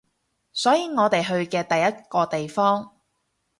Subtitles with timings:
[0.51, 2.91] 所以我哋去嘅第一個地方